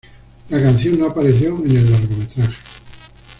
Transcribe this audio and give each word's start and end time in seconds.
La 0.49 0.59
canción 0.59 0.97
no 0.97 1.05
apareció 1.05 1.55
en 1.63 1.77
el 1.77 1.91
largometraje. 1.91 2.55